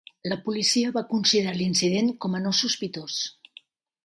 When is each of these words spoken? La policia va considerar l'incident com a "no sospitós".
La 0.29 0.37
policia 0.45 0.93
va 0.95 1.03
considerar 1.11 1.53
l'incident 1.59 2.09
com 2.25 2.39
a 2.39 2.43
"no 2.47 2.55
sospitós". 2.63 3.21